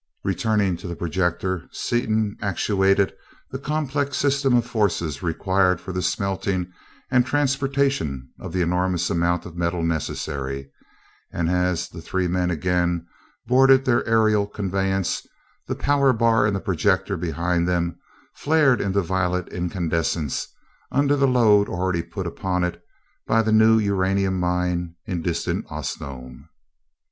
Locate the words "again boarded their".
12.49-14.03